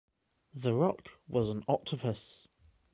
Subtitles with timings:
[0.55, 2.47] The rock was an octopus.